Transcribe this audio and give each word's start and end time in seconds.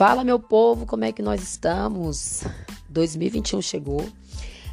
Fala, 0.00 0.24
meu 0.24 0.40
povo, 0.40 0.86
como 0.86 1.04
é 1.04 1.12
que 1.12 1.20
nós 1.20 1.42
estamos? 1.42 2.42
2021 2.88 3.60
chegou 3.60 4.08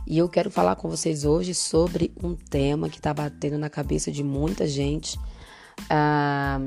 e 0.08 0.18
eu 0.18 0.30
quero 0.30 0.50
falar 0.50 0.78
com 0.78 0.88
vocês 0.88 1.26
hoje 1.26 1.54
sobre 1.54 2.14
um 2.24 2.34
tema 2.34 2.88
que 2.88 2.96
está 2.96 3.14
batendo 3.14 3.58
na 3.58 3.70
cabeça 3.70 4.10
de 4.10 4.24
muita 4.24 4.66
gente. 4.66 5.20
Ah, 5.90 6.62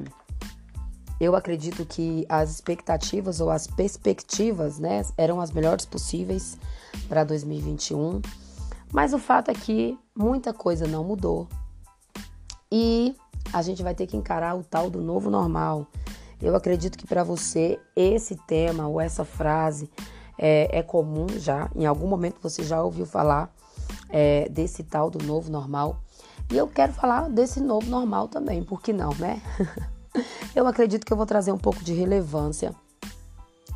eu 1.19 1.35
acredito 1.35 1.87
que 1.87 2.27
as 2.29 2.51
expectativas 2.51 3.41
ou 3.41 3.49
as 3.49 3.67
perspectivas 3.67 4.79
né, 4.79 5.07
eram 5.17 5.41
as 5.41 5.51
melhores 5.51 5.87
possíveis 5.87 6.59
para 7.09 7.25
2021, 7.25 8.21
mas 8.93 9.15
o 9.15 9.19
fato 9.19 9.51
é 9.51 9.55
que 9.55 9.99
muita 10.15 10.53
coisa 10.53 10.87
não 10.87 11.03
mudou 11.03 11.49
e 12.71 13.17
a 13.55 13.63
gente 13.63 13.83
vai 13.83 13.95
ter 13.95 14.07
que 14.07 14.19
encarar 14.19 14.55
o 14.55 14.63
tal 14.63 14.91
do 14.91 15.01
novo 15.01 15.31
normal. 15.31 15.87
Eu 16.43 16.57
acredito 16.57 16.97
que 16.97 17.07
para 17.07 17.23
você 17.23 17.79
esse 17.95 18.35
tema 18.35 18.89
ou 18.89 19.01
essa 19.01 19.25
frase 19.25 19.91
é, 20.39 20.79
é, 20.79 20.83
comum 20.83 21.27
já. 21.37 21.71
Em 21.77 21.85
algum 21.85 22.07
momento 22.07 22.39
você 22.43 22.63
já 22.63 22.83
ouviu 22.83 23.05
falar 23.05 23.55
é, 24.09 24.49
desse 24.49 24.83
tal 24.83 25.11
do 25.11 25.25
novo 25.25 25.51
normal. 25.51 26.01
E 26.51 26.57
eu 26.57 26.67
quero 26.67 26.93
falar 26.93 27.29
desse 27.29 27.61
novo 27.61 27.89
normal 27.89 28.27
também, 28.27 28.63
por 28.63 28.81
que 28.83 28.93
não, 28.93 29.15
né? 29.15 29.41
eu 30.57 30.67
acredito 30.67 31.05
que 31.05 31.13
eu 31.13 31.17
vou 31.17 31.27
trazer 31.27 31.53
um 31.53 31.59
pouco 31.59 31.85
de 31.85 31.93
relevância 31.93 32.75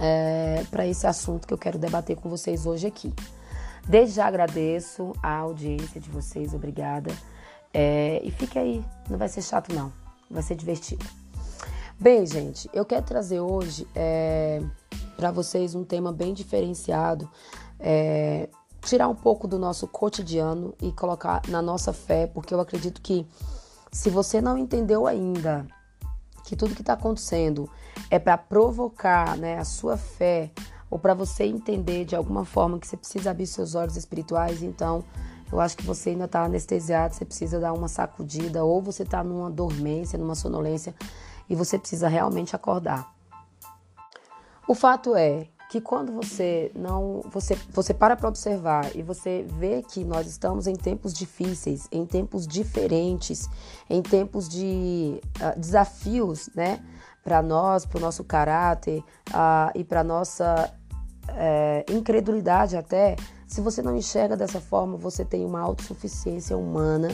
é, 0.01 0.65
para 0.71 0.87
esse 0.87 1.07
assunto 1.07 1.47
que 1.47 1.55
eu 1.55 1.59
quero 1.59 1.79
debater 1.79 2.17
com 2.17 2.29
vocês 2.29 2.67
hoje 2.67 2.87
aqui. 2.87 3.13
Desde 3.87 4.17
já 4.17 4.27
agradeço 4.27 5.13
a 5.23 5.37
audiência 5.37 6.01
de 6.01 6.09
vocês, 6.09 6.55
obrigada. 6.55 7.13
É, 7.73 8.21
e 8.25 8.31
fique 8.31 8.59
aí, 8.59 8.83
não 9.09 9.19
vai 9.19 9.29
ser 9.29 9.43
chato 9.43 9.73
não, 9.73 9.93
vai 10.31 10.43
ser 10.43 10.55
divertido. 10.55 11.05
Bem, 11.99 12.27
gente, 12.27 12.69
eu 12.73 12.85
quero 12.85 13.07
trazer 13.07 13.41
hoje 13.41 13.87
é, 13.95 14.61
para 15.17 15.31
vocês 15.31 15.77
um 15.77 15.85
tema 15.85 16.13
bem 16.13 16.35
diferenciado, 16.35 17.31
é, 17.79 18.49
tirar 18.83 19.09
um 19.09 19.15
pouco 19.15 19.47
do 19.47 19.59
nosso 19.59 19.87
cotidiano 19.87 20.75
e 20.83 20.91
colocar 20.93 21.41
na 21.49 21.63
nossa 21.63 21.93
fé, 21.93 22.27
porque 22.27 22.53
eu 22.53 22.61
acredito 22.61 23.01
que 23.01 23.25
se 23.93 24.11
você 24.11 24.41
não 24.41 24.59
entendeu 24.59 25.07
ainda 25.07 25.67
que 26.45 26.57
tudo 26.57 26.75
que 26.75 26.83
está 26.83 26.95
acontecendo 26.95 27.71
é 28.11 28.19
para 28.19 28.37
provocar 28.37 29.37
né, 29.37 29.57
a 29.57 29.65
sua 29.65 29.97
fé 29.97 30.51
ou 30.91 30.99
para 30.99 31.15
você 31.15 31.45
entender 31.45 32.05
de 32.05 32.17
alguma 32.17 32.45
forma 32.45 32.79
que 32.79 32.89
você 32.89 32.97
precisa 32.97 33.31
abrir 33.31 33.47
seus 33.47 33.77
olhos 33.77 33.97
espirituais, 33.97 34.63
então 34.65 35.05
eu 35.51 35.61
acho 35.61 35.77
que 35.77 35.85
você 35.85 36.11
ainda 36.11 36.25
está 36.25 36.45
anestesiado, 36.45 37.15
você 37.15 37.25
precisa 37.25 37.61
dar 37.61 37.73
uma 37.73 37.87
sacudida 37.87 38.65
ou 38.65 38.83
você 38.83 39.05
está 39.05 39.23
numa 39.23 39.49
dormência, 39.49 40.19
numa 40.19 40.35
sonolência 40.35 40.93
e 41.49 41.55
você 41.55 41.79
precisa 41.79 42.09
realmente 42.09 42.55
acordar. 42.55 43.13
O 44.67 44.75
fato 44.75 45.15
é 45.15 45.49
que 45.69 45.81
quando 45.81 46.13
você 46.13 46.71
não 46.75 47.21
você 47.33 47.59
você 47.73 47.93
para 47.93 48.15
para 48.17 48.29
observar 48.29 48.95
e 48.95 49.03
você 49.03 49.45
vê 49.59 49.83
que 49.83 50.05
nós 50.05 50.27
estamos 50.27 50.67
em 50.67 50.75
tempos 50.75 51.13
difíceis, 51.13 51.89
em 51.91 52.07
tempos 52.07 52.47
diferentes, 52.47 53.49
em 53.91 54.01
tempos 54.01 54.49
de 54.49 55.21
uh, 55.41 55.59
desafios, 55.59 56.49
né, 56.55 56.81
para 57.23 57.43
nós, 57.43 57.85
para 57.85 57.99
o 57.99 58.01
nosso 58.01 58.23
caráter 58.23 59.03
uh, 59.31 59.71
e 59.75 59.83
para 59.83 60.05
nossa 60.05 60.73
uh, 61.29 61.93
incredulidade 61.93 62.77
até. 62.77 63.17
Se 63.47 63.61
você 63.61 63.83
não 63.83 63.97
enxerga 63.97 64.37
dessa 64.37 64.61
forma, 64.61 64.97
você 64.97 65.25
tem 65.25 65.45
uma 65.45 65.61
autossuficiência 65.61 66.57
humana 66.57 67.09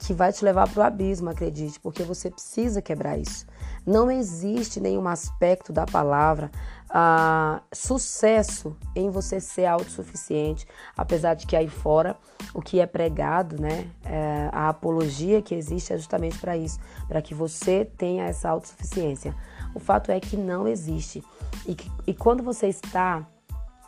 que 0.00 0.14
vai 0.14 0.32
te 0.32 0.44
levar 0.44 0.68
para 0.68 0.80
o 0.80 0.82
abismo, 0.82 1.28
acredite, 1.28 1.78
porque 1.78 2.02
você 2.02 2.30
precisa 2.30 2.80
quebrar 2.80 3.18
isso. 3.18 3.46
Não 3.86 4.10
existe 4.10 4.80
nenhum 4.80 5.06
aspecto 5.06 5.72
da 5.72 5.84
palavra 5.84 6.50
ah, 6.88 7.62
sucesso 7.72 8.74
em 8.96 9.10
você 9.10 9.38
ser 9.40 9.66
autossuficiente, 9.66 10.66
apesar 10.96 11.34
de 11.34 11.46
que 11.46 11.54
aí 11.54 11.68
fora 11.68 12.16
o 12.54 12.62
que 12.62 12.80
é 12.80 12.86
pregado, 12.86 13.60
né, 13.60 13.90
é, 14.04 14.48
a 14.52 14.70
apologia 14.70 15.42
que 15.42 15.54
existe 15.54 15.92
é 15.92 15.98
justamente 15.98 16.38
para 16.38 16.56
isso, 16.56 16.80
para 17.06 17.20
que 17.20 17.34
você 17.34 17.84
tenha 17.84 18.24
essa 18.24 18.48
autossuficiência. 18.48 19.34
O 19.74 19.78
fato 19.78 20.10
é 20.10 20.18
que 20.18 20.36
não 20.36 20.66
existe. 20.66 21.22
E, 21.66 21.74
que, 21.74 21.90
e 22.06 22.14
quando 22.14 22.42
você 22.42 22.68
está 22.68 23.26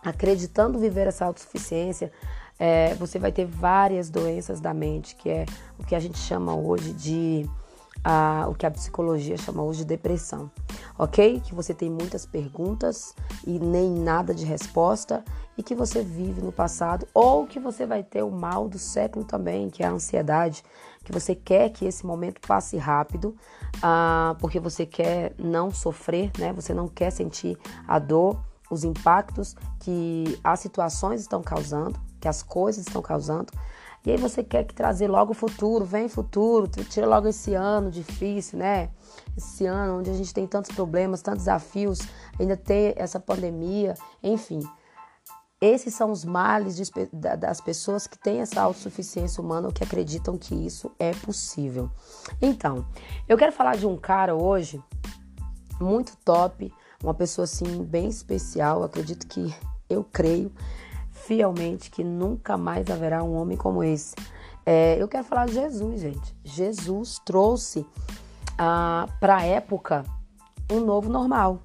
acreditando 0.05 0.79
viver 0.79 1.07
essa 1.07 1.25
autossuficiência, 1.25 2.13
é, 2.63 2.95
você 2.95 3.19
vai 3.19 3.33
ter 3.33 3.45
várias 3.45 4.09
doenças 4.09 4.61
da 4.61 4.73
mente, 4.73 5.17
que 5.17 5.29
é 5.29 5.47
o 5.81 5.85
que 5.85 5.97
a 5.97 5.99
gente 5.99 6.17
chama 6.17 6.55
hoje 6.55 6.93
de. 6.93 7.51
A, 8.05 8.47
o 8.49 8.55
que 8.55 8.67
a 8.67 8.71
psicologia 8.71 9.37
chama 9.37 9.63
hoje 9.63 9.81
de 9.81 9.85
depressão, 9.85 10.51
ok? 10.99 11.41
Que 11.41 11.55
você 11.55 11.73
tem 11.75 11.91
muitas 11.91 12.25
perguntas 12.27 13.15
e 13.47 13.61
nem 13.61 13.91
nada 13.91 14.35
de 14.35 14.45
resposta 14.45 15.25
e 15.57 15.63
que 15.63 15.75
você 15.75 16.03
vive 16.03 16.41
no 16.41 16.51
passado, 16.51 17.07
ou 17.15 17.47
que 17.47 17.61
você 17.61 17.87
vai 17.87 18.03
ter 18.03 18.23
o 18.23 18.31
mal 18.31 18.69
do 18.69 18.79
século 18.79 19.25
também, 19.25 19.71
que 19.71 19.85
é 19.85 19.87
a 19.87 19.91
ansiedade, 19.91 20.65
que 21.05 21.13
você 21.13 21.35
quer 21.35 21.71
que 21.71 21.85
esse 21.85 22.05
momento 22.05 22.41
passe 22.41 22.77
rápido, 22.77 23.37
ah, 23.81 24.35
porque 24.41 24.59
você 24.59 24.85
quer 24.85 25.35
não 25.39 25.71
sofrer, 25.71 26.31
né? 26.39 26.53
Você 26.53 26.73
não 26.75 26.89
quer 26.89 27.11
sentir 27.11 27.57
a 27.87 28.01
dor, 28.01 28.41
os 28.71 28.83
impactos 28.83 29.55
que 29.81 30.39
as 30.43 30.59
situações 30.59 31.21
estão 31.21 31.41
causando, 31.41 32.01
que 32.23 32.29
as 32.29 32.41
coisas 32.43 32.87
estão 32.87 33.03
causando. 33.03 33.53
E 34.07 34.11
aí 34.11 34.17
você 34.17 34.43
quer 34.43 34.65
que 34.65 34.75
trazer 34.75 35.09
logo 35.09 35.33
o 35.33 35.35
futuro, 35.35 35.85
vem 35.85 36.09
futuro, 36.09 36.69
tira 36.69 37.07
logo 37.07 37.29
esse 37.29 37.55
ano 37.55 37.91
difícil, 37.91 38.59
né? 38.59 38.91
Esse 39.37 39.67
ano 39.67 39.99
onde 39.99 40.11
a 40.11 40.15
gente 40.15 40.33
tem 40.33 40.47
tantos 40.47 40.71
problemas, 40.73 41.21
tantos 41.21 41.43
desafios, 41.43 41.99
ainda 42.39 42.57
tem 42.57 42.95
essa 42.97 43.21
pandemia, 43.21 43.95
enfim. 44.23 44.61
Esses 45.61 45.95
são 45.95 46.11
os 46.11 46.25
males 46.25 46.75
de, 46.77 46.91
das 47.39 47.61
pessoas 47.61 48.09
que 48.09 48.19
têm 48.19 48.41
essa 48.41 48.61
autossuficiência 48.61 49.41
humana 49.41 49.69
ou 49.69 49.73
que 49.73 49.85
acreditam 49.85 50.37
que 50.37 50.55
isso 50.55 50.91
é 50.99 51.13
possível. 51.13 51.89
Então, 52.41 52.85
eu 53.29 53.37
quero 53.37 53.53
falar 53.53 53.77
de 53.77 53.87
um 53.87 53.97
cara 53.97 54.35
hoje 54.35 54.83
muito 55.81 56.17
top, 56.25 56.73
uma 57.03 57.15
pessoa 57.15 57.45
assim 57.45 57.85
bem 57.85 58.09
especial, 58.09 58.83
acredito 58.83 59.27
que 59.29 59.55
eu 59.89 60.03
creio 60.03 60.51
fielmente 61.27 61.91
que 61.91 62.03
nunca 62.03 62.57
mais 62.57 62.91
haverá 62.91 63.23
um 63.23 63.35
homem 63.35 63.57
como 63.57 63.83
esse. 63.83 64.15
É, 64.65 64.97
eu 65.01 65.09
quero 65.09 65.25
falar 65.25 65.47
de 65.47 65.55
Jesus, 65.55 66.01
gente. 66.01 66.37
Jesus 66.45 67.21
trouxe 67.25 67.87
ah, 68.59 69.09
para 69.21 69.39
a 69.39 69.43
época 69.45 70.05
um 70.71 70.81
novo 70.81 71.09
normal. 71.09 71.63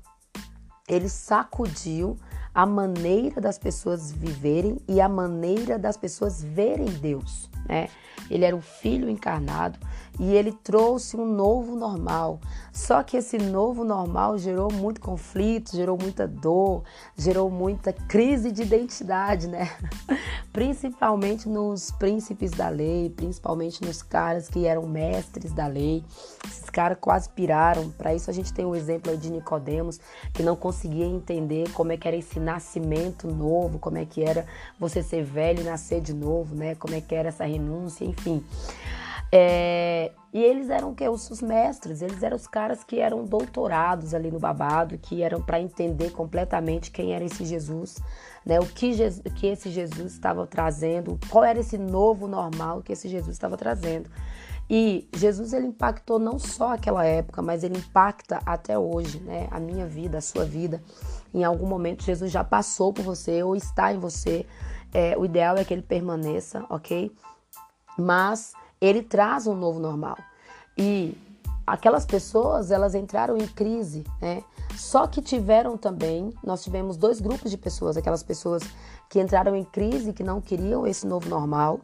Ele 0.87 1.09
sacudiu 1.09 2.17
a 2.53 2.65
maneira 2.65 3.39
das 3.39 3.59
pessoas 3.59 4.11
viverem 4.11 4.79
e 4.87 4.99
a 4.99 5.07
maneira 5.07 5.77
das 5.77 5.95
pessoas 5.95 6.41
verem 6.41 6.87
Deus, 6.87 7.49
né? 7.67 7.87
Ele 8.29 8.43
era 8.43 8.55
o 8.55 8.61
filho 8.61 9.09
encarnado 9.09 9.77
e 10.19 10.33
ele 10.33 10.51
trouxe 10.51 11.15
um 11.15 11.25
novo 11.25 11.75
normal. 11.75 12.39
Só 12.73 13.03
que 13.03 13.17
esse 13.17 13.37
novo 13.37 13.83
normal 13.83 14.37
gerou 14.37 14.71
muito 14.71 15.01
conflito, 15.01 15.75
gerou 15.75 15.97
muita 15.99 16.27
dor, 16.27 16.83
gerou 17.15 17.49
muita 17.49 17.91
crise 17.91 18.51
de 18.51 18.63
identidade, 18.63 19.47
né? 19.47 19.69
Principalmente 20.53 21.47
nos 21.47 21.91
príncipes 21.91 22.51
da 22.51 22.69
lei, 22.69 23.09
principalmente 23.09 23.83
nos 23.83 24.01
caras 24.01 24.49
que 24.49 24.65
eram 24.65 24.87
mestres 24.87 25.53
da 25.53 25.67
lei. 25.67 26.03
Esses 26.45 26.69
caras 26.69 26.97
quase 26.99 27.29
piraram. 27.29 27.89
Para 27.91 28.13
isso 28.13 28.29
a 28.29 28.33
gente 28.33 28.51
tem 28.53 28.65
o 28.65 28.69
um 28.69 28.75
exemplo 28.75 29.11
aí 29.11 29.17
de 29.17 29.31
Nicodemos, 29.31 29.99
que 30.33 30.41
não 30.41 30.55
conseguia 30.55 31.05
entender 31.05 31.69
como 31.73 31.91
é 31.91 31.97
que 31.97 32.07
era 32.07 32.17
esse 32.17 32.39
nascimento 32.39 33.27
novo, 33.27 33.77
como 33.77 33.97
é 33.97 34.05
que 34.05 34.23
era 34.23 34.45
você 34.79 35.03
ser 35.03 35.23
velho 35.23 35.61
e 35.61 35.63
nascer 35.63 36.01
de 36.01 36.13
novo, 36.13 36.55
né? 36.55 36.73
Como 36.75 36.95
é 36.95 37.01
que 37.01 37.13
era 37.13 37.29
essa 37.29 37.45
renúncia, 37.45 38.03
enfim. 38.05 38.43
É, 39.31 40.11
e 40.33 40.43
eles 40.43 40.69
eram 40.69 40.93
que 40.93 41.07
os, 41.07 41.41
mestres, 41.41 42.01
eles 42.01 42.21
eram 42.21 42.35
os 42.35 42.47
caras 42.47 42.83
que 42.83 42.99
eram 42.99 43.25
doutorados 43.25 44.13
ali 44.13 44.31
no 44.31 44.39
babado, 44.39 44.97
que 44.97 45.21
eram 45.21 45.41
para 45.41 45.59
entender 45.59 46.11
completamente 46.11 46.91
quem 46.91 47.13
era 47.13 47.25
esse 47.25 47.45
Jesus, 47.45 47.97
né? 48.45 48.59
O 48.59 48.65
que, 48.65 48.93
Jesus, 48.93 49.21
que 49.35 49.47
esse 49.47 49.69
Jesus 49.69 50.13
estava 50.13 50.45
trazendo, 50.45 51.19
qual 51.29 51.43
era 51.43 51.59
esse 51.59 51.77
novo 51.77 52.27
normal 52.27 52.81
que 52.81 52.93
esse 52.93 53.09
Jesus 53.09 53.35
estava 53.35 53.57
trazendo. 53.57 54.09
E 54.69 55.07
Jesus 55.15 55.53
ele 55.53 55.67
impactou 55.67 56.19
não 56.19 56.37
só 56.37 56.73
aquela 56.73 57.05
época, 57.05 57.41
mas 57.41 57.63
ele 57.63 57.77
impacta 57.77 58.39
até 58.45 58.77
hoje, 58.77 59.19
né? 59.21 59.47
A 59.49 59.59
minha 59.59 59.85
vida, 59.85 60.17
a 60.17 60.21
sua 60.21 60.43
vida. 60.43 60.83
Em 61.33 61.43
algum 61.43 61.65
momento 61.65 62.03
Jesus 62.03 62.31
já 62.31 62.43
passou 62.43 62.93
por 62.93 63.03
você 63.03 63.41
ou 63.43 63.55
está 63.55 63.93
em 63.93 63.97
você. 63.97 64.45
É, 64.93 65.17
o 65.17 65.25
ideal 65.25 65.55
é 65.57 65.63
que 65.63 65.73
ele 65.73 65.81
permaneça, 65.81 66.65
ok? 66.69 67.11
Mas 67.97 68.53
ele 68.79 69.01
traz 69.01 69.47
um 69.47 69.55
novo 69.55 69.79
normal. 69.79 70.17
E 70.77 71.17
aquelas 71.65 72.05
pessoas, 72.05 72.71
elas 72.71 72.95
entraram 72.95 73.37
em 73.37 73.47
crise, 73.47 74.03
né? 74.21 74.43
Só 74.75 75.07
que 75.07 75.21
tiveram 75.21 75.75
também, 75.75 76.31
nós 76.43 76.63
tivemos 76.63 76.97
dois 76.97 77.19
grupos 77.19 77.49
de 77.49 77.57
pessoas, 77.57 77.97
aquelas 77.97 78.21
pessoas 78.21 78.61
que 79.09 79.19
entraram 79.19 79.55
em 79.55 79.63
crise, 79.63 80.13
que 80.13 80.23
não 80.23 80.39
queriam 80.39 80.85
esse 80.85 81.07
novo 81.07 81.27
normal, 81.27 81.81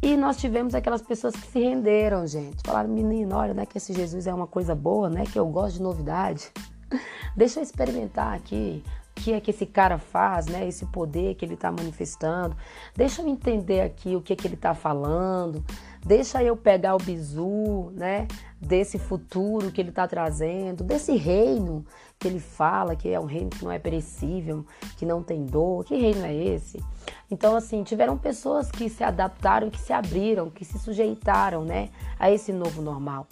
e 0.00 0.16
nós 0.16 0.36
tivemos 0.36 0.74
aquelas 0.74 1.02
pessoas 1.02 1.34
que 1.34 1.46
se 1.46 1.58
renderam, 1.58 2.26
gente. 2.26 2.62
Falaram, 2.64 2.88
menino, 2.88 3.34
olha, 3.34 3.52
né, 3.52 3.66
que 3.66 3.78
esse 3.78 3.92
Jesus 3.92 4.26
é 4.26 4.34
uma 4.34 4.46
coisa 4.46 4.74
boa, 4.74 5.08
né, 5.10 5.24
que 5.24 5.38
eu 5.38 5.46
gosto 5.46 5.76
de 5.76 5.82
novidade. 5.82 6.52
Deixa 7.36 7.58
eu 7.58 7.62
experimentar 7.64 8.34
aqui 8.34 8.84
o 9.16 9.20
que 9.20 9.32
é 9.32 9.40
que 9.40 9.50
esse 9.50 9.66
cara 9.66 9.98
faz, 9.98 10.46
né? 10.46 10.66
Esse 10.66 10.86
poder 10.86 11.34
que 11.34 11.44
ele 11.44 11.54
está 11.54 11.72
manifestando. 11.72 12.56
Deixa 12.94 13.20
eu 13.20 13.26
entender 13.26 13.80
aqui 13.80 14.14
o 14.14 14.22
que 14.22 14.32
é 14.32 14.36
que 14.36 14.46
ele 14.46 14.54
está 14.54 14.74
falando. 14.74 15.64
Deixa 16.08 16.42
eu 16.42 16.56
pegar 16.56 16.94
o 16.94 16.98
bizu, 16.98 17.90
né? 17.92 18.26
Desse 18.58 18.98
futuro 18.98 19.70
que 19.70 19.78
ele 19.78 19.90
está 19.90 20.08
trazendo, 20.08 20.82
desse 20.82 21.14
reino 21.14 21.84
que 22.18 22.26
ele 22.26 22.40
fala 22.40 22.96
que 22.96 23.10
é 23.10 23.20
um 23.20 23.26
reino 23.26 23.50
que 23.50 23.62
não 23.62 23.70
é 23.70 23.78
perecível, 23.78 24.64
que 24.96 25.04
não 25.04 25.22
tem 25.22 25.44
dor. 25.44 25.84
Que 25.84 25.98
reino 25.98 26.24
é 26.24 26.34
esse? 26.34 26.82
Então, 27.30 27.54
assim, 27.54 27.82
tiveram 27.82 28.16
pessoas 28.16 28.70
que 28.70 28.88
se 28.88 29.04
adaptaram, 29.04 29.68
que 29.68 29.78
se 29.78 29.92
abriram, 29.92 30.48
que 30.48 30.64
se 30.64 30.78
sujeitaram, 30.78 31.62
né, 31.62 31.90
a 32.18 32.30
esse 32.30 32.54
novo 32.54 32.80
normal. 32.80 33.26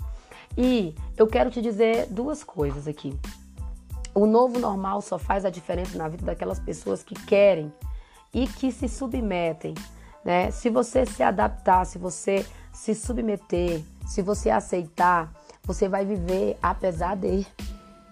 E 0.55 0.95
eu 1.17 1.27
quero 1.27 1.51
te 1.51 1.63
dizer 1.63 2.09
duas 2.11 2.45
coisas 2.45 2.87
aqui. 2.87 3.19
O 4.15 4.27
novo 4.27 4.59
normal 4.59 5.01
só 5.01 5.19
faz 5.19 5.47
a 5.47 5.51
diferença 5.51 5.97
na 5.97 6.09
vida 6.09 6.27
daquelas 6.27 6.61
pessoas 6.61 7.03
que 7.03 7.15
querem 7.15 7.73
e 8.35 8.47
que 8.47 8.71
se 8.71 8.87
submetem, 8.87 9.73
né? 10.23 10.51
Se 10.51 10.69
você 10.69 11.07
se 11.07 11.23
adaptar, 11.23 11.87
se 11.87 11.97
você 11.97 12.45
se 12.77 12.95
submeter, 12.95 13.83
se 14.07 14.21
você 14.21 14.51
aceitar, 14.51 15.33
você 15.65 15.89
vai 15.89 16.05
viver 16.05 16.59
apesar 16.63 17.17
de, 17.17 17.47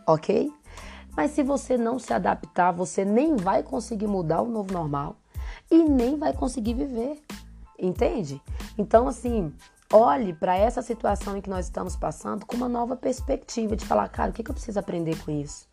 ok? 0.07 0.51
Mas 1.15 1.33
se 1.33 1.43
você 1.43 1.77
não 1.77 1.99
se 1.99 2.15
adaptar, 2.15 2.73
você 2.73 3.05
nem 3.05 3.37
vai 3.37 3.63
conseguir 3.63 4.07
mudar 4.07 4.41
o 4.41 4.49
novo 4.49 4.73
normal 4.73 5.17
e 5.71 5.85
nem 5.85 6.19
vai 6.19 6.33
conseguir 6.33 6.73
viver. 6.73 7.23
Entende? 7.79 8.41
Então, 8.79 9.07
assim, 9.07 9.53
olhe 9.93 10.33
para 10.33 10.57
essa 10.57 10.81
situação 10.81 11.37
em 11.37 11.43
que 11.43 11.51
nós 11.51 11.67
estamos 11.67 11.95
passando 11.95 12.47
com 12.47 12.57
uma 12.57 12.69
nova 12.69 12.97
perspectiva 12.97 13.77
de 13.77 13.85
falar, 13.85 14.09
cara, 14.09 14.31
o 14.31 14.33
que, 14.33 14.43
que 14.43 14.51
eu 14.51 14.55
preciso 14.55 14.81
aprender 14.81 15.23
com 15.25 15.31
isso? 15.31 15.69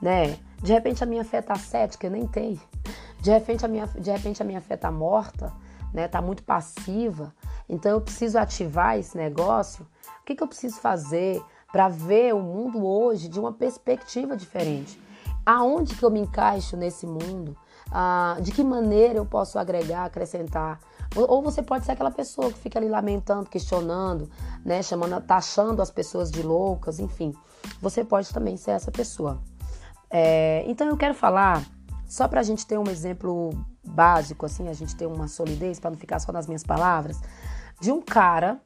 Né? 0.00 0.38
De 0.62 0.72
repente 0.72 1.02
a 1.02 1.06
minha 1.06 1.24
fé 1.24 1.42
tá 1.42 1.56
cética, 1.56 2.06
eu 2.06 2.12
nem 2.12 2.28
tenho. 2.28 2.60
De 3.20 3.30
repente 3.30 3.64
a 3.64 3.68
minha, 3.68 3.86
de 3.86 4.10
repente 4.10 4.40
a 4.40 4.46
minha 4.46 4.60
fé 4.60 4.76
tá 4.76 4.90
morta, 4.90 5.52
né? 5.92 6.06
Tá 6.06 6.22
muito 6.22 6.44
passiva. 6.44 7.34
Então 7.68 7.92
eu 7.92 8.00
preciso 8.00 8.38
ativar 8.38 8.98
esse 8.98 9.16
negócio. 9.16 9.86
O 10.20 10.24
que, 10.24 10.34
que 10.34 10.42
eu 10.42 10.48
preciso 10.48 10.76
fazer 10.76 11.42
para 11.72 11.88
ver 11.88 12.34
o 12.34 12.40
mundo 12.40 12.84
hoje 12.86 13.28
de 13.28 13.38
uma 13.38 13.52
perspectiva 13.52 14.36
diferente? 14.36 15.00
Aonde 15.44 15.94
que 15.94 16.04
eu 16.04 16.10
me 16.10 16.20
encaixo 16.20 16.76
nesse 16.76 17.06
mundo? 17.06 17.56
Ah, 17.90 18.36
de 18.40 18.50
que 18.50 18.64
maneira 18.64 19.18
eu 19.18 19.26
posso 19.26 19.58
agregar, 19.58 20.04
acrescentar. 20.04 20.80
Ou, 21.14 21.40
você 21.40 21.62
pode 21.62 21.84
ser 21.84 21.92
aquela 21.92 22.10
pessoa 22.10 22.52
que 22.52 22.58
fica 22.58 22.78
ali 22.78 22.88
lamentando, 22.88 23.48
questionando, 23.48 24.28
né, 24.64 24.82
chamando, 24.82 25.20
taxando 25.20 25.80
as 25.80 25.90
pessoas 25.90 26.30
de 26.30 26.42
loucas, 26.42 26.98
enfim. 26.98 27.32
Você 27.80 28.04
pode 28.04 28.32
também 28.32 28.56
ser 28.56 28.72
essa 28.72 28.90
pessoa. 28.90 29.40
É, 30.10 30.64
então 30.66 30.86
eu 30.86 30.96
quero 30.96 31.14
falar, 31.14 31.64
só 32.06 32.28
para 32.28 32.40
a 32.40 32.42
gente 32.42 32.66
ter 32.66 32.78
um 32.78 32.88
exemplo 32.90 33.50
básico, 33.84 34.44
assim, 34.44 34.68
a 34.68 34.72
gente 34.72 34.94
ter 34.96 35.06
uma 35.06 35.28
solidez, 35.28 35.78
para 35.78 35.90
não 35.90 35.98
ficar 35.98 36.18
só 36.18 36.32
nas 36.32 36.46
minhas 36.46 36.62
palavras, 36.62 37.20
de 37.80 37.92
um 37.92 38.00
cara. 38.00 38.60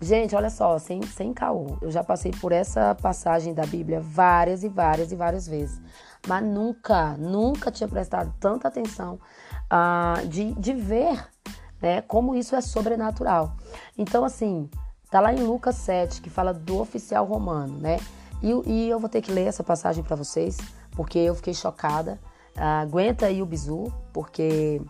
Gente, 0.00 0.34
olha 0.34 0.48
só, 0.48 0.78
sem, 0.78 1.02
sem 1.02 1.32
caô. 1.34 1.76
Eu 1.82 1.90
já 1.90 2.02
passei 2.02 2.32
por 2.32 2.52
essa 2.52 2.94
passagem 2.94 3.52
da 3.52 3.66
Bíblia 3.66 4.00
várias 4.00 4.64
e 4.64 4.68
várias 4.68 5.12
e 5.12 5.16
várias 5.16 5.46
vezes 5.46 5.80
mas 6.26 6.44
nunca, 6.44 7.16
nunca 7.16 7.70
tinha 7.70 7.88
prestado 7.88 8.32
tanta 8.38 8.68
atenção 8.68 9.18
uh, 9.72 10.26
de, 10.26 10.52
de 10.54 10.74
ver 10.74 11.26
né, 11.80 12.02
como 12.02 12.34
isso 12.34 12.54
é 12.54 12.60
sobrenatural. 12.60 13.56
Então, 13.96 14.24
assim, 14.24 14.68
tá 15.10 15.20
lá 15.20 15.32
em 15.32 15.42
Lucas 15.42 15.76
7, 15.76 16.20
que 16.20 16.28
fala 16.28 16.52
do 16.52 16.78
oficial 16.78 17.24
romano, 17.24 17.78
né? 17.78 17.98
E, 18.42 18.50
e 18.66 18.88
eu 18.88 18.98
vou 18.98 19.08
ter 19.08 19.22
que 19.22 19.32
ler 19.32 19.46
essa 19.46 19.64
passagem 19.64 20.04
para 20.04 20.16
vocês, 20.16 20.58
porque 20.92 21.18
eu 21.18 21.34
fiquei 21.34 21.54
chocada. 21.54 22.18
Uh, 22.56 22.82
aguenta 22.82 23.26
aí 23.26 23.40
o 23.40 23.46
bizu, 23.46 23.92
porque 24.12 24.82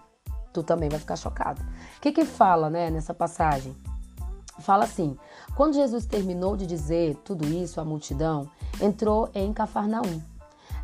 tu 0.52 0.62
também 0.62 0.88
vai 0.88 0.98
ficar 0.98 1.16
chocado. 1.16 1.62
O 1.96 2.00
que 2.00 2.12
que 2.12 2.24
fala, 2.24 2.68
né, 2.68 2.90
nessa 2.90 3.14
passagem? 3.14 3.76
Fala 4.60 4.84
assim: 4.84 5.16
quando 5.56 5.74
Jesus 5.74 6.06
terminou 6.06 6.56
de 6.56 6.66
dizer 6.66 7.16
tudo 7.24 7.46
isso 7.46 7.80
à 7.80 7.84
multidão, 7.84 8.48
entrou 8.80 9.28
em 9.34 9.52
Cafarnaum. 9.52 10.20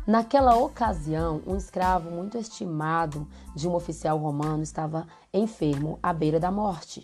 Naquela 0.05 0.55
ocasião, 0.55 1.41
um 1.45 1.57
escravo 1.57 2.09
muito 2.09 2.37
estimado 2.37 3.27
de 3.53 3.67
um 3.67 3.75
oficial 3.75 4.17
romano 4.17 4.63
estava 4.63 5.05
enfermo 5.33 5.99
à 6.01 6.13
beira 6.13 6.39
da 6.39 6.49
morte. 6.49 7.01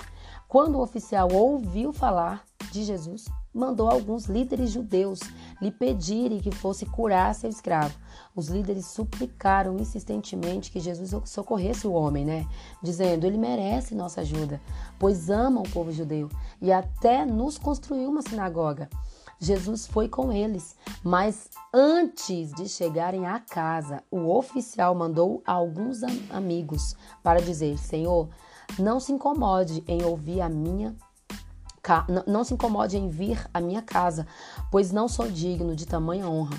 Quando 0.48 0.78
o 0.78 0.82
oficial 0.82 1.30
ouviu 1.32 1.92
falar 1.92 2.44
de 2.72 2.84
Jesus, 2.84 3.26
mandou 3.54 3.90
alguns 3.90 4.26
líderes 4.26 4.72
judeus 4.72 5.20
lhe 5.62 5.72
pedirem 5.72 6.40
que 6.40 6.52
fosse 6.52 6.86
curar 6.86 7.36
seu 7.36 7.50
escravo. 7.50 7.94
Os 8.36 8.48
líderes 8.48 8.88
suplicaram 8.88 9.78
insistentemente 9.78 10.72
que 10.72 10.80
Jesus 10.80 11.14
socorresse 11.26 11.86
o 11.86 11.94
homem, 11.94 12.26
né? 12.26 12.48
Dizendo: 12.82 13.26
Ele 13.26 13.38
merece 13.38 13.94
nossa 13.94 14.22
ajuda, 14.22 14.60
pois 14.98 15.30
ama 15.30 15.62
o 15.62 15.70
povo 15.70 15.92
judeu 15.92 16.30
e 16.62 16.72
até 16.72 17.26
nos 17.26 17.58
construiu 17.58 18.10
uma 18.10 18.22
sinagoga. 18.22 18.90
Jesus 19.40 19.86
foi 19.86 20.08
com 20.08 20.32
eles, 20.32 20.76
mas 21.04 21.50
antes 21.74 22.52
de 22.54 22.70
chegarem 22.70 23.26
à 23.26 23.40
casa, 23.40 24.02
o 24.10 24.34
oficial 24.34 24.96
mandou 24.96 25.44
alguns 25.46 26.02
amigos 26.30 26.96
para 27.22 27.42
dizer: 27.42 27.78
Senhor, 27.78 28.30
não 28.80 29.00
se 29.00 29.12
incomode 29.12 29.84
em 29.86 30.04
ouvir 30.04 30.40
a 30.40 30.48
minha 30.48 30.96
não 32.26 32.44
se 32.44 32.54
incomode 32.54 32.98
em 32.98 33.10
vir 33.10 33.46
à 33.54 33.60
minha 33.60 33.82
casa, 33.82 34.26
pois 34.72 34.92
não 34.92 35.08
sou 35.08 35.30
digno 35.30 35.76
de 35.76 35.86
tamanha 35.86 36.30
honra. 36.30 36.58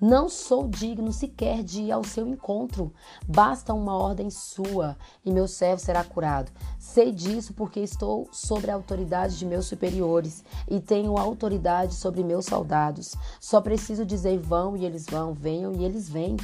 Não 0.00 0.28
sou 0.28 0.68
digno 0.68 1.12
sequer 1.12 1.62
de 1.62 1.84
ir 1.84 1.92
ao 1.92 2.02
seu 2.02 2.26
encontro. 2.26 2.92
Basta 3.26 3.72
uma 3.72 3.96
ordem 3.96 4.28
sua 4.28 4.98
e 5.24 5.32
meu 5.32 5.46
servo 5.46 5.80
será 5.80 6.02
curado. 6.02 6.50
Sei 6.78 7.12
disso 7.12 7.54
porque 7.54 7.80
estou 7.80 8.28
sobre 8.32 8.70
a 8.70 8.74
autoridade 8.74 9.38
de 9.38 9.46
meus 9.46 9.66
superiores 9.66 10.44
e 10.68 10.80
tenho 10.80 11.16
autoridade 11.16 11.94
sobre 11.94 12.24
meus 12.24 12.44
soldados. 12.46 13.14
Só 13.40 13.60
preciso 13.60 14.04
dizer 14.04 14.38
vão 14.38 14.76
e 14.76 14.84
eles 14.84 15.06
vão, 15.06 15.32
venham 15.32 15.72
e 15.72 15.84
eles 15.84 16.08
vêm. 16.08 16.36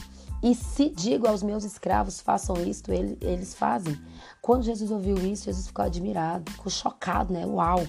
E 0.43 0.55
se 0.55 0.89
digo 0.89 1.29
aos 1.29 1.43
meus 1.43 1.65
escravos, 1.65 2.21
façam 2.21 2.57
isto, 2.63 2.91
eles 2.93 3.55
fazem. 3.55 4.01
Quando 4.41 4.63
Jesus 4.63 4.91
ouviu 4.91 5.19
isso, 5.19 5.45
Jesus 5.45 5.67
ficou 5.67 5.85
admirado, 5.85 6.51
ficou 6.51 6.71
chocado, 6.71 7.31
né? 7.31 7.45
Uau! 7.45 7.85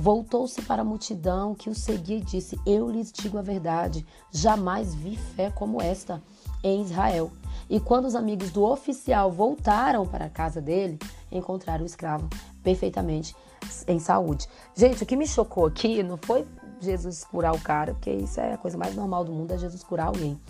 Voltou-se 0.00 0.62
para 0.62 0.80
a 0.80 0.84
multidão 0.84 1.54
que 1.54 1.68
o 1.68 1.74
seguia 1.74 2.16
e 2.16 2.22
disse: 2.22 2.58
Eu 2.64 2.90
lhes 2.90 3.12
digo 3.12 3.36
a 3.36 3.42
verdade, 3.42 4.06
jamais 4.30 4.94
vi 4.94 5.14
fé 5.14 5.50
como 5.50 5.78
esta 5.78 6.22
em 6.64 6.80
Israel. 6.80 7.30
E 7.68 7.78
quando 7.78 8.06
os 8.06 8.14
amigos 8.14 8.50
do 8.50 8.64
oficial 8.64 9.30
voltaram 9.30 10.06
para 10.06 10.24
a 10.24 10.30
casa 10.30 10.58
dele, 10.58 10.98
encontraram 11.30 11.82
o 11.82 11.86
escravo 11.86 12.30
perfeitamente 12.62 13.36
em 13.86 13.98
saúde. 13.98 14.48
Gente, 14.74 15.02
o 15.02 15.06
que 15.06 15.14
me 15.14 15.26
chocou 15.26 15.66
aqui 15.66 16.02
não 16.02 16.16
foi 16.16 16.46
Jesus 16.80 17.22
curar 17.22 17.54
o 17.54 17.60
cara, 17.60 17.92
porque 17.92 18.10
isso 18.10 18.40
é 18.40 18.54
a 18.54 18.58
coisa 18.58 18.78
mais 18.78 18.94
normal 18.94 19.22
do 19.22 19.32
mundo, 19.32 19.52
é 19.52 19.58
Jesus 19.58 19.84
curar 19.84 20.06
alguém. 20.06 20.40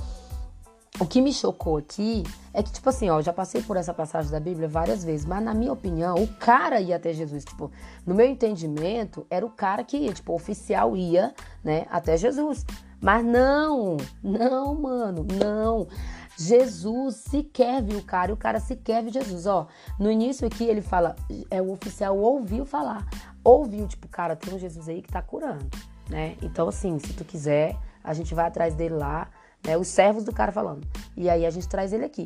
O 1.01 1.07
que 1.07 1.23
me 1.23 1.33
chocou 1.33 1.79
aqui 1.79 2.25
é 2.53 2.63
que, 2.63 2.71
tipo 2.71 2.87
assim, 2.91 3.09
ó, 3.09 3.23
já 3.23 3.33
passei 3.33 3.63
por 3.63 3.79
essa 3.79 3.95
passagem 3.95 4.31
da 4.31 4.39
Bíblia 4.39 4.69
várias 4.69 5.03
vezes, 5.03 5.25
mas 5.25 5.43
na 5.43 5.55
minha 5.55 5.73
opinião, 5.73 6.15
o 6.17 6.29
cara 6.29 6.79
ia 6.79 6.97
até 6.97 7.11
Jesus. 7.15 7.43
Tipo, 7.43 7.73
no 8.05 8.15
meu 8.15 8.27
entendimento, 8.27 9.27
era 9.31 9.45
o 9.47 9.49
cara 9.49 9.83
que 9.83 9.97
ia, 9.97 10.13
tipo, 10.13 10.31
o 10.31 10.35
oficial 10.37 10.95
ia, 10.95 11.33
né, 11.65 11.87
até 11.91 12.19
Jesus. 12.19 12.67
Mas 13.01 13.25
não, 13.25 13.97
não, 14.23 14.75
mano, 14.75 15.27
não. 15.39 15.89
Jesus 16.37 17.17
sequer 17.17 17.83
viu 17.83 17.99
o 17.99 18.05
cara 18.05 18.31
e 18.31 18.35
o 18.35 18.37
cara 18.37 18.61
sequer 18.61 19.03
viu 19.03 19.11
Jesus. 19.11 19.47
Ó, 19.47 19.69
no 19.99 20.11
início 20.11 20.47
aqui 20.47 20.65
ele 20.65 20.83
fala, 20.83 21.17
é 21.51 21.63
o 21.63 21.73
oficial 21.73 22.19
ouviu 22.19 22.67
falar. 22.67 23.09
Ouviu, 23.43 23.89
tipo, 23.89 24.07
cara, 24.07 24.37
tem 24.37 24.53
um 24.53 24.59
Jesus 24.59 24.87
aí 24.87 25.01
que 25.01 25.11
tá 25.11 25.23
curando, 25.23 25.67
né? 26.11 26.37
Então, 26.43 26.69
assim, 26.69 26.99
se 26.99 27.15
tu 27.15 27.25
quiser, 27.25 27.75
a 28.05 28.13
gente 28.13 28.35
vai 28.35 28.47
atrás 28.47 28.75
dele 28.75 28.97
lá 28.97 29.31
né? 29.65 29.77
Os 29.77 29.89
servos 29.89 30.25
do 30.25 30.33
cara 30.33 30.53
falando. 30.53 30.87
E 31.17 31.29
aí 31.29 31.45
a 31.47 31.51
gente 31.51 31.69
traz 31.69 31.93
ele 31.93 32.05
aqui. 32.05 32.25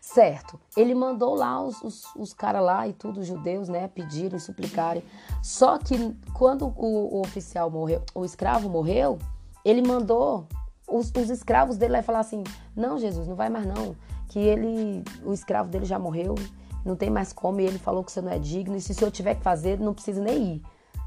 Certo, 0.00 0.58
ele 0.76 0.94
mandou 0.94 1.34
lá 1.34 1.60
os, 1.60 1.82
os, 1.82 2.04
os 2.14 2.32
caras 2.32 2.62
lá 2.62 2.86
e 2.86 2.92
tudo, 2.92 3.20
os 3.20 3.26
judeus, 3.26 3.68
né, 3.68 3.88
pedirem, 3.88 4.38
suplicarem. 4.38 5.02
Só 5.42 5.78
que 5.78 6.16
quando 6.32 6.66
o, 6.76 7.16
o, 7.16 7.20
oficial 7.20 7.68
morreu, 7.68 8.04
o 8.14 8.24
escravo 8.24 8.68
morreu, 8.68 9.18
ele 9.64 9.82
mandou 9.82 10.46
os, 10.86 11.10
os 11.10 11.28
escravos 11.28 11.76
dele 11.76 11.94
lá 11.94 12.02
falar 12.04 12.20
assim: 12.20 12.44
Não, 12.74 13.00
Jesus, 13.00 13.26
não 13.26 13.34
vai 13.34 13.48
mais 13.48 13.66
não. 13.66 13.96
Que 14.28 14.38
ele, 14.38 15.02
o 15.24 15.32
escravo 15.32 15.68
dele 15.68 15.84
já 15.84 15.98
morreu, 15.98 16.36
não 16.84 16.94
tem 16.94 17.10
mais 17.10 17.32
como, 17.32 17.60
e 17.60 17.66
ele 17.66 17.78
falou 17.78 18.04
que 18.04 18.12
você 18.12 18.20
não 18.20 18.30
é 18.30 18.38
digno, 18.38 18.76
e 18.76 18.80
se 18.80 18.92
o 18.92 18.94
senhor 18.94 19.10
tiver 19.10 19.34
que 19.34 19.42
fazer, 19.42 19.78
não 19.80 19.92
precisa 19.92 20.22
nem 20.22 20.54
ir. 20.54 20.62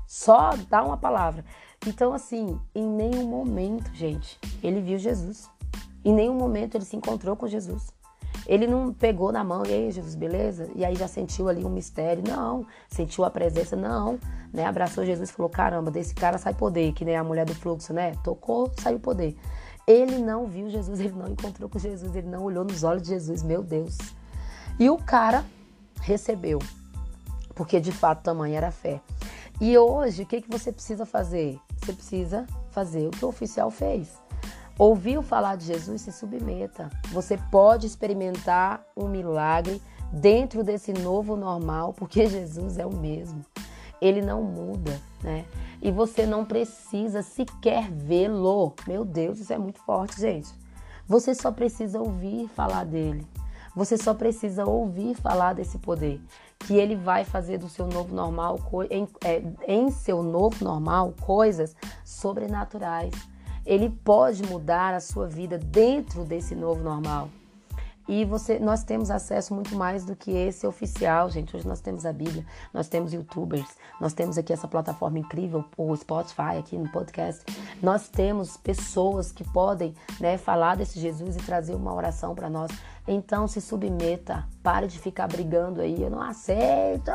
Só 0.05 0.51
dá 0.69 0.83
uma 0.83 0.97
palavra. 0.97 1.45
Então, 1.87 2.11
assim, 2.11 2.59
em 2.75 2.85
nenhum 2.85 3.27
momento, 3.27 3.93
gente, 3.93 4.37
ele 4.61 4.81
viu 4.81 4.97
Jesus. 4.97 5.49
Em 6.03 6.13
nenhum 6.13 6.33
momento 6.33 6.75
ele 6.75 6.85
se 6.85 6.95
encontrou 6.95 7.35
com 7.35 7.47
Jesus. 7.47 7.87
Ele 8.47 8.65
não 8.65 8.93
pegou 8.93 9.31
na 9.31 9.43
mão, 9.43 9.63
e 9.65 9.71
aí, 9.71 9.91
Jesus, 9.91 10.15
beleza? 10.15 10.69
E 10.73 10.83
aí 10.83 10.95
já 10.95 11.07
sentiu 11.07 11.49
ali 11.49 11.63
um 11.63 11.69
mistério. 11.69 12.23
Não. 12.27 12.65
Sentiu 12.89 13.23
a 13.23 13.29
presença, 13.29 13.75
não. 13.75 14.19
Né? 14.51 14.65
Abraçou 14.65 15.05
Jesus 15.05 15.29
e 15.29 15.33
falou: 15.33 15.49
caramba, 15.49 15.91
desse 15.91 16.15
cara 16.15 16.37
sai 16.37 16.53
poder, 16.53 16.93
que 16.93 17.05
nem 17.05 17.15
a 17.15 17.23
mulher 17.23 17.45
do 17.45 17.53
fluxo, 17.53 17.93
né? 17.93 18.13
Tocou, 18.23 18.71
saiu 18.79 18.99
poder. 18.99 19.37
Ele 19.85 20.17
não 20.19 20.45
viu 20.45 20.69
Jesus, 20.69 20.99
ele 20.99 21.13
não 21.13 21.27
encontrou 21.27 21.67
com 21.69 21.79
Jesus, 21.79 22.15
ele 22.15 22.27
não 22.27 22.43
olhou 22.43 22.63
nos 22.63 22.83
olhos 22.83 23.03
de 23.03 23.09
Jesus, 23.09 23.41
meu 23.41 23.63
Deus. 23.63 23.97
E 24.79 24.89
o 24.89 24.97
cara 24.97 25.43
recebeu, 26.01 26.59
porque 27.55 27.79
de 27.79 27.91
fato 27.91 28.23
tamanho 28.23 28.55
era 28.55 28.71
fé. 28.71 29.01
E 29.59 29.77
hoje, 29.77 30.23
o 30.23 30.25
que, 30.25 30.41
que 30.41 30.49
você 30.49 30.71
precisa 30.71 31.05
fazer? 31.05 31.59
Você 31.77 31.91
precisa 31.91 32.45
fazer 32.69 33.07
o 33.07 33.11
que 33.11 33.25
o 33.25 33.27
oficial 33.27 33.69
fez. 33.69 34.09
Ouviu 34.79 35.21
falar 35.21 35.57
de 35.57 35.65
Jesus, 35.65 36.03
se 36.03 36.11
submeta. 36.13 36.89
Você 37.11 37.37
pode 37.51 37.85
experimentar 37.85 38.81
um 38.95 39.09
milagre 39.09 39.81
dentro 40.09 40.63
desse 40.63 40.93
novo 40.93 41.35
normal, 41.35 41.91
porque 41.91 42.25
Jesus 42.31 42.77
é 42.77 42.85
o 42.85 42.95
mesmo. 42.95 43.45
Ele 44.01 44.21
não 44.21 44.41
muda, 44.41 44.97
né? 45.21 45.43
E 45.81 45.91
você 45.91 46.25
não 46.25 46.45
precisa 46.45 47.21
sequer 47.21 47.91
vê-lo. 47.91 48.73
Meu 48.87 49.03
Deus, 49.03 49.39
isso 49.39 49.51
é 49.51 49.57
muito 49.57 49.81
forte, 49.81 50.17
gente. 50.17 50.49
Você 51.05 51.35
só 51.35 51.51
precisa 51.51 51.99
ouvir 51.99 52.47
falar 52.47 52.85
dele. 52.85 53.27
Você 53.75 53.97
só 53.97 54.13
precisa 54.13 54.65
ouvir 54.65 55.13
falar 55.13 55.53
desse 55.53 55.77
poder, 55.77 56.21
que 56.59 56.75
ele 56.75 56.95
vai 56.95 57.25
fazer 57.25 57.57
do 57.57 57.67
seu 57.67 57.85
novo 57.85 58.15
normal, 58.15 58.57
em, 58.89 59.07
é, 59.25 59.43
em 59.67 59.91
seu 59.91 60.23
novo 60.23 60.63
normal, 60.63 61.13
coisas 61.19 61.75
sobrenaturais. 62.05 63.13
Ele 63.69 63.87
pode 63.87 64.41
mudar 64.41 64.95
a 64.95 64.99
sua 64.99 65.27
vida 65.27 65.55
dentro 65.55 66.25
desse 66.25 66.55
novo 66.55 66.81
normal. 66.81 67.29
E 68.07 68.25
você, 68.25 68.57
nós 68.57 68.83
temos 68.83 69.11
acesso 69.11 69.53
muito 69.53 69.75
mais 69.75 70.03
do 70.03 70.15
que 70.15 70.31
esse 70.31 70.65
oficial, 70.65 71.29
gente. 71.29 71.55
Hoje 71.55 71.67
nós 71.67 71.79
temos 71.79 72.03
a 72.03 72.11
Bíblia, 72.11 72.43
nós 72.73 72.87
temos 72.87 73.13
YouTubers, 73.13 73.69
nós 74.01 74.11
temos 74.11 74.35
aqui 74.39 74.51
essa 74.51 74.67
plataforma 74.67 75.19
incrível, 75.19 75.63
o 75.77 75.95
Spotify 75.95 76.57
aqui 76.57 76.75
no 76.75 76.89
podcast. 76.89 77.45
Nós 77.79 78.09
temos 78.09 78.57
pessoas 78.57 79.31
que 79.31 79.43
podem 79.43 79.93
né, 80.19 80.39
falar 80.39 80.75
desse 80.75 80.99
Jesus 80.99 81.35
e 81.35 81.39
trazer 81.39 81.75
uma 81.75 81.93
oração 81.93 82.33
para 82.33 82.49
nós. 82.49 82.71
Então 83.11 83.47
se 83.47 83.59
submeta, 83.59 84.47
pare 84.61 84.85
de 84.85 84.99
ficar 84.99 85.27
brigando 85.27 85.81
aí, 85.81 85.99
eu 85.99 86.11
não 86.11 86.21
aceito. 86.21 87.09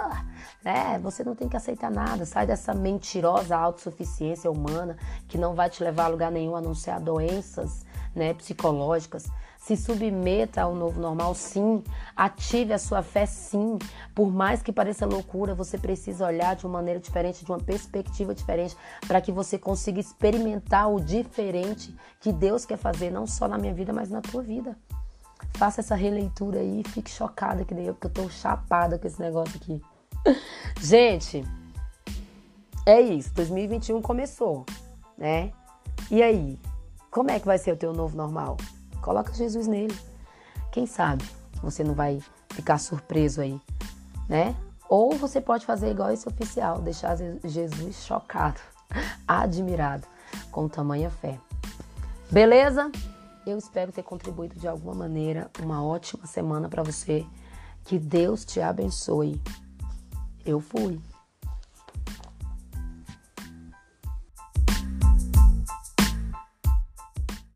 É, 0.65 0.99
você 0.99 1.23
não 1.23 1.37
tem 1.37 1.49
que 1.49 1.57
aceitar 1.57 1.89
nada. 1.89 2.27
Sai 2.27 2.49
dessa 2.49 2.75
mentirosa 2.75 3.57
autossuficiência 3.57 4.51
humana 4.51 4.97
que 5.29 5.39
não 5.39 5.55
vai 5.55 5.71
te 5.71 5.85
levar 5.85 6.07
a 6.07 6.09
lugar 6.09 6.33
nenhum 6.33 6.57
a 6.57 6.61
não 6.61 6.75
ser 6.75 6.91
a 6.91 6.99
doenças 6.99 7.87
né, 8.13 8.35
psicológicas. 8.35 9.31
Se 9.57 9.77
submeta 9.77 10.63
ao 10.63 10.75
novo 10.75 11.01
normal, 11.01 11.33
sim. 11.33 11.85
Ative 12.17 12.73
a 12.73 12.79
sua 12.79 13.01
fé, 13.01 13.25
sim. 13.25 13.79
Por 14.17 14.33
mais 14.33 14.63
que 14.63 14.73
pareça 14.73 15.07
loucura, 15.07 15.55
você 15.55 15.79
precisa 15.79 16.27
olhar 16.27 16.57
de 16.57 16.67
uma 16.67 16.73
maneira 16.73 16.99
diferente, 16.99 17.45
de 17.45 17.53
uma 17.53 17.61
perspectiva 17.61 18.35
diferente, 18.35 18.77
para 19.07 19.21
que 19.21 19.31
você 19.31 19.57
consiga 19.57 20.01
experimentar 20.01 20.93
o 20.93 21.01
diferente 21.01 21.95
que 22.19 22.33
Deus 22.33 22.67
quer 22.67 22.79
fazer, 22.79 23.13
não 23.13 23.29
só 23.29 23.47
na 23.47 23.57
minha 23.57 23.73
vida, 23.73 23.93
mas 23.93 24.11
na 24.11 24.21
tua 24.21 24.43
vida. 24.43 24.77
Faça 25.55 25.81
essa 25.81 25.95
releitura 25.95 26.61
aí 26.61 26.81
e 26.81 26.89
fique 26.89 27.11
chocada 27.11 27.65
que 27.65 27.75
nem 27.75 27.87
eu, 27.87 27.95
porque 27.95 28.07
eu 28.07 28.25
tô 28.25 28.31
chapada 28.31 28.99
com 28.99 29.07
esse 29.07 29.21
negócio 29.21 29.57
aqui. 29.57 29.81
Gente, 30.81 31.45
é 32.87 33.01
isso. 33.01 33.33
2021 33.35 34.03
começou, 34.03 34.67
né? 35.17 35.53
E 36.11 36.23
aí? 36.23 36.59
Como 37.11 37.31
é 37.31 37.39
que 37.39 37.47
vai 37.47 37.59
ser 37.59 37.73
o 37.73 37.77
teu 37.77 37.93
novo 37.93 38.17
normal? 38.17 38.57
Coloca 39.01 39.33
Jesus 39.33 39.67
nele. 39.67 39.97
Quem 40.73 40.87
sabe 40.87 41.25
você 41.63 41.85
não 41.85 41.95
vai 41.95 42.21
ficar 42.51 42.79
surpreso 42.79 43.41
aí, 43.41 43.61
né? 44.29 44.55
Ou 44.89 45.17
você 45.17 45.41
pode 45.41 45.65
fazer 45.65 45.91
igual 45.91 46.11
esse 46.11 46.29
oficial, 46.29 46.81
deixar 46.81 47.17
Jesus 47.45 48.05
chocado, 48.05 48.61
admirado 49.27 50.07
com 50.51 50.69
tamanha 50.69 51.11
fé. 51.11 51.39
Beleza? 52.31 52.91
Eu 53.47 53.59
espero 53.59 53.93
ter 53.93 54.03
contribuído 54.03 54.59
de 54.59 54.67
alguma 54.67 54.95
maneira. 54.95 55.51
Uma 55.63 55.85
ótima 55.85 56.27
semana 56.27 56.69
para 56.69 56.83
você. 56.83 57.27
Que 57.85 57.99
Deus 57.99 58.45
te 58.45 58.61
abençoe. 58.61 59.41
Eu 60.45 60.61
fui. 60.61 61.01